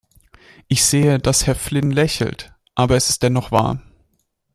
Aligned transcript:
Ich 0.67 0.83
sehe, 0.83 1.19
dass 1.19 1.45
Herr 1.45 1.53
Flynn 1.53 1.91
lächelt, 1.91 2.55
aber 2.73 2.95
es 2.95 3.09
ist 3.11 3.21
dennoch 3.21 3.51
wahr! 3.51 3.83